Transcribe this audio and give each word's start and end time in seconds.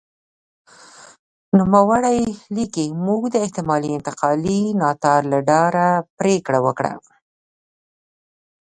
نوموړی 1.57 2.19
لیکي 2.55 2.85
موږ 3.05 3.21
د 3.33 3.35
احتمالي 3.45 3.89
انتقالي 3.97 4.61
ناتار 4.81 5.21
له 5.31 5.39
ډاره 5.49 5.85
پرېکړه 6.19 6.59
وکړه. 6.65 6.93